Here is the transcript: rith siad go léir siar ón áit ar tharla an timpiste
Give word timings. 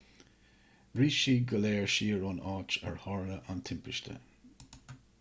rith 0.99 1.17
siad 1.17 1.43
go 1.51 1.59
léir 1.65 1.93
siar 1.97 2.25
ón 2.31 2.41
áit 2.55 2.81
ar 2.91 3.01
tharla 3.07 3.39
an 3.55 3.65
timpiste 3.71 4.21